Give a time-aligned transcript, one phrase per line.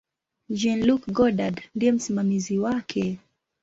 [0.59, 3.19] Jean-Luc Godard ndiye msimamizi wake.